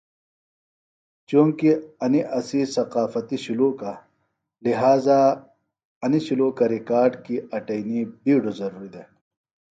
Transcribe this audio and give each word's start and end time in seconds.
چونکیۡ 1.27 1.81
انیۡ 2.03 2.27
اسی 2.37 2.61
تقافتی 2.75 3.37
شُلوکہ 3.43 3.93
لہٰذا 4.63 5.19
انیۡ 6.03 6.23
شُلوکہ 6.25 6.65
ریکارڈ 6.75 7.11
کیۡ 7.23 7.43
اٹئنی 7.55 7.99
بیڈوۡ 8.23 8.57
ضروریۡ 8.59 8.91
دےۡ 8.93 9.07